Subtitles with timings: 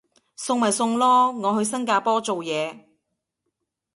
[0.35, 2.85] 送咪送咯，我去新加坡做嘢